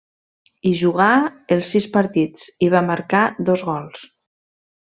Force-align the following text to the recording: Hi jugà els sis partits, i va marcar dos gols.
Hi 0.69 0.71
jugà 0.79 1.09
els 1.57 1.69
sis 1.75 1.87
partits, 1.97 2.49
i 2.69 2.73
va 2.77 2.83
marcar 2.91 3.23
dos 3.51 3.69
gols. 3.73 4.03